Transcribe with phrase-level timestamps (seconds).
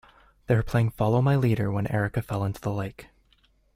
[0.47, 3.09] They were playing follow my leader when Erica fell into the lake.